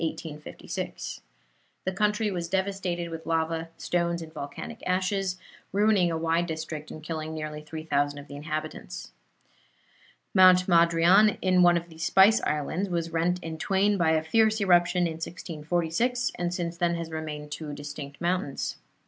[0.01, 1.19] The
[1.95, 5.37] country was devastated with lava, stones and volcanic ashes,
[5.71, 9.11] ruining a wide district and killing nearly 3,000 of the inhabitants.
[10.33, 14.59] Mount Madrian in one of the Spice Islands, was rent in twain by a fierce
[14.59, 18.77] eruption in 1646, and since then has remained two distinct mountains.